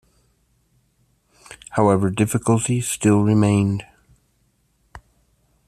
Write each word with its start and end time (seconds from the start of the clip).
However, 1.73 2.09
difficulties 2.09 2.87
still 2.89 3.21
remained. 3.21 3.85